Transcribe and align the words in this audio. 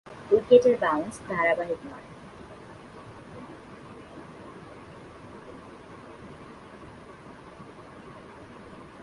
উইকেটের 0.31 0.75
বাউন্স 0.81 1.15
ধারাবাহিক 1.29 1.79
নয়। 1.85 2.07